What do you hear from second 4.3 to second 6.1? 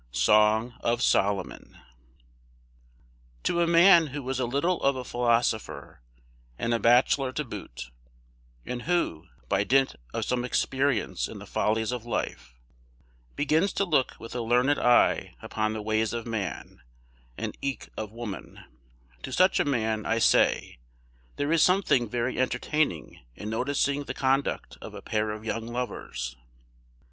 is a little of a philosopher,